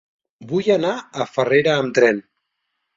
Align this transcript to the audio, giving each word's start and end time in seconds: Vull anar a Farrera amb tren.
Vull 0.51 0.69
anar 0.77 0.95
a 0.97 1.29
Farrera 1.35 1.79
amb 1.85 1.97
tren. 2.01 2.25